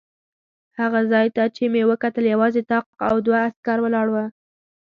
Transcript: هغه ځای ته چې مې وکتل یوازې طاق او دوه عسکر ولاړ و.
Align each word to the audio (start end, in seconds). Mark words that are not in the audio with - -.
هغه 0.79 0.99
ځای 1.11 1.27
ته 1.35 1.43
چې 1.55 1.63
مې 1.73 1.83
وکتل 1.91 2.25
یوازې 2.33 2.61
طاق 2.71 2.85
او 3.07 3.15
دوه 3.25 3.39
عسکر 3.47 3.77
ولاړ 3.81 4.07
و. 4.11 4.15